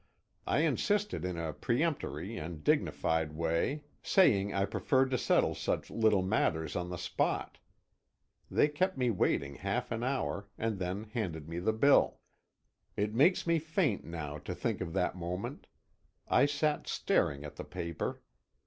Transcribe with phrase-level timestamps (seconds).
[0.47, 6.23] I insisted in a peremptory and dignified way saying I preferred to settle such little
[6.23, 7.59] matters on the spot.
[8.49, 12.17] They kept me waiting half an hour, and then handed me the bill.
[12.97, 15.67] It makes me faint now to think of that moment.
[16.27, 18.23] I sat staring at the paper.